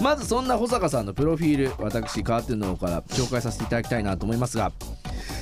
[0.00, 4.72] まずそんな保坂さんのプロフィール私カートゥーンの方から紹介させていただきたいなと思いますが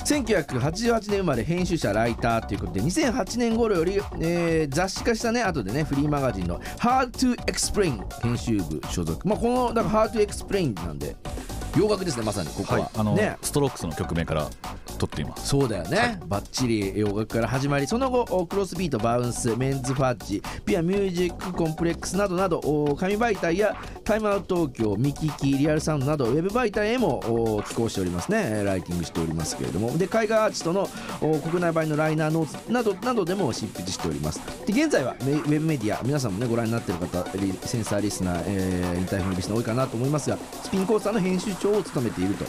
[0.05, 9.27] 1988年生まれ編集者ライターということで2008年頃より、えー雑誌化したね後でねフリーマガジンの Hard to Explain 編集部所属。
[9.27, 11.15] まあこのだから Hard to Explain なんで
[11.77, 13.37] 洋楽ですねまさにここは、はい、あの、ね。
[13.41, 14.49] ストロークスの曲名から
[14.97, 15.47] 取っています。
[15.47, 27.19] そうだよね、バッチリ洋楽から始まりその後お CROSSBEAT bounce men's FUDGE ぴあ MUSIC COMPLEX などなどお紙媒体やTime Out東京 Mikiki Real Sound などウェブ媒体へも
[27.57, 28.43] お寄稿しておりますね。
[28.45, 29.97] えーライティングしておりますけれども。
[29.97, 30.89] で海外アーティストの
[31.21, 34.41] お国内版のライナーノーツなどなどでも執筆しております。
[34.65, 42.45] で現在はメウェブメディア皆さんもねご覧になっている方リセンサーリスナー、えー InterFM リスナー多いかなと思いますが Spincoaster の編集長を務めていると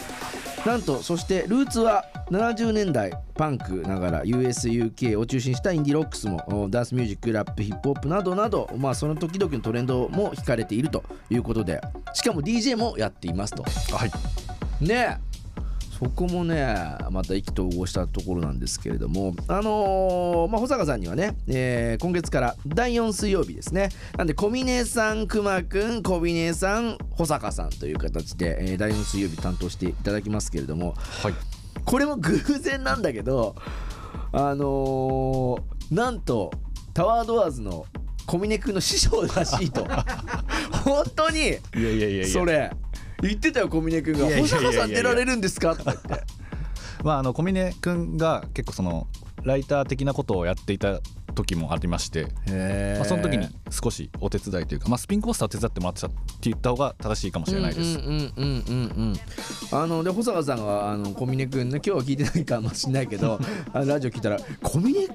[0.67, 11.81] なんとそしてルーツは70年代パンクながら USUK を中心したインディロックスもおダンスミュージックラップヒップホップなどなど、まあ、その時々のトレンドも惹かれているということで
[12.15, 13.63] しかも DJ もやっていますと。
[13.63, 14.85] はい。
[14.85, 15.36] ねえ
[15.99, 16.77] そこもね
[17.11, 23.89] また意気投合したところなんですけれどもあのーまあ、保坂さんにはね、えー今月から第4水曜日ですね。
[24.19, 31.35] なんで小峰さんくまくん小峰さん保坂さんという形で、えー第4水曜日担当していただきますけれどもはい。
[31.85, 33.55] これも偶然なんだけど
[34.33, 36.53] あのーなんと
[36.93, 37.87] タワードアーズの
[38.27, 39.87] 小峰くんの師匠らしいと。
[40.85, 42.27] 本当にいやいやいやいや。
[42.29, 42.71] それ
[43.23, 44.59] 言ってたよ小峰くんが「いやいやいやいや。
[44.59, 46.25] 保坂さん出られるんですか?」とか言って。
[47.05, 49.07] まああの小峰君が結構その
[49.45, 51.01] ライター的なことをやっていた
[51.37, 52.23] 時もありまして、
[52.97, 57.99] まあ、その時に少しお手伝いというか、まあ、スピンコースターを手伝ってもらってたって言った方が正しいかもしれないです、
[59.71, 63.39] あので保坂さんがあの小峰くんね今日は聞いてないかもしれないけど
[63.73, 65.07] ラジオ聞いたら「小峰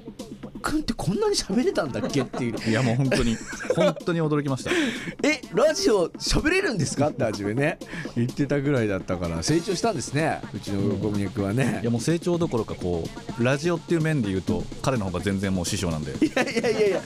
[0.62, 2.70] くんってこんなに喋れたんだっけ?」っていう。
[2.70, 3.36] いやもう本当に
[3.74, 4.70] 本当に驚きました
[5.28, 7.78] 「えラジオ喋れるんですか?」って初めね。
[8.14, 9.42] 言ってたぐらいだったから。
[9.42, 10.40] 成長したんですね。
[10.54, 11.80] うちの小峰くんはね。
[11.82, 13.04] いやもう成長どころかこ
[13.40, 16.12] うラジオっていう面で言うと彼の方が全然もう師匠なんで。
[16.24, 17.00] いやいやいやいや。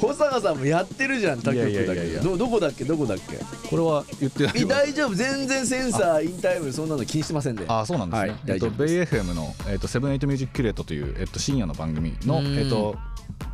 [0.00, 2.02] 保坂さんもやってるじゃん他局だけ。
[2.22, 2.84] どどどこだっけ？
[2.84, 3.36] どこだっけ？
[3.68, 5.14] これは言ってないえ大丈夫。
[5.14, 7.64] 全然センサーインタイムそんなの気にしてませんで。
[7.68, 9.12] あそうなんですね、はいえっと、大丈夫です。
[9.12, 12.96] ベイ FM の、えっと、セブンエイト musi-curate という、えっと、深夜の番組のうん、えっと、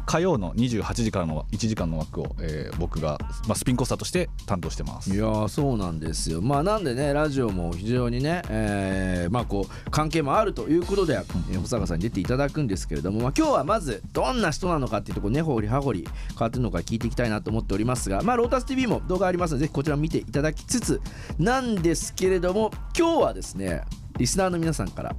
[0.08, 5.10] 火曜の28時からの1時間の枠を、えー僕が、まあ、スピンコースターとして担当してます。
[5.14, 6.40] いやーそうなんですよ。
[6.40, 21.02] まあなんでねラジオも非常にね、えーまあこう関係もあるということで、えー保坂さんに出ていただくんですけれども、まあ、今日はまずどんな人なのかっていうところねほりはほり変わってるのか聞いていきたいなと思っておりますがまあロータス TV も動画ありますのでぜひこちらも見ていただきつつ
[21.38, 23.82] なんですけれども今日はですね
[24.16, 25.14] リスナーの皆さんから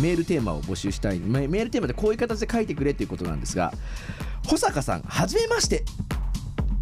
[0.00, 1.18] メールテーマを募集したい。
[1.18, 3.72] メールテーマでこういう形で書いてくれということなんですが
[4.46, 5.84] 保坂さんはじめまして。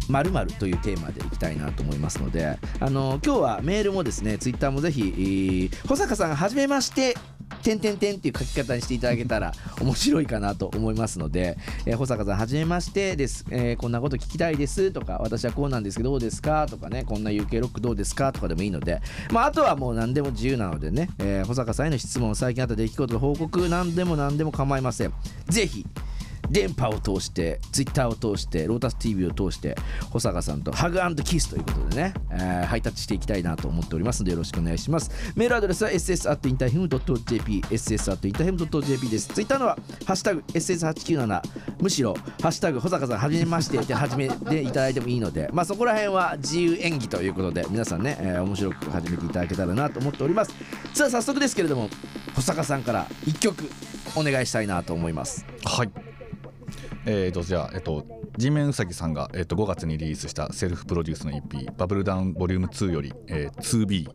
[0.09, 7.15] まるというテーマでいきたいなと思いますのであの今日はメールもですねツイッターもぜひ、保坂さんはじめまして。
[7.63, 19.01] てんてんてんっていう書き方にしていただけたら面白いかなと思いますので、えー保坂さんはじめましてです、えーこんなこと聞きたいですとか私はこうなんですけどどうですかとかねこんな UK ロックどうですかとかでもいいので、
[19.31, 25.13] まあ、あとはもう何でも自由なのでね、えー保坂さんへの質問最近あった出来事の報告何でも何でも構いません。
[25.47, 25.85] ぜひ
[26.53, 29.75] 電波を通してツイッターを通してロータス TV を通して
[30.11, 35.11] 保坂さんとハグキスということでね、えーハイタッチしていきたいなと思っておりますのでよろしくお願いします。
[35.35, 39.27] メールアドレスは ss.interhim.jp ss.interhim.jp です。
[39.29, 41.41] ツイッターのは「ハッシュタグ #ss897」
[41.81, 50.53] むしろ「ハッシュタグ保坂さんはじめまして」って始めていただいてもいいのでまあそこら辺は自由演技ということで皆さんね、えー面白く始めていただけたらなと思っております。
[50.93, 51.89] さあ早速ですけれども
[52.35, 53.69] 保坂さんから1曲
[54.15, 55.45] お願いしたいなと思います。
[55.65, 56.02] はい。
[57.05, 58.05] えー、とじゃあ、えっと、
[58.37, 64.09] G メンウサギさんが、えっと、5月にリリースしたセルフプロデュースの EP「バブルダウンボリューム2より、えー、2B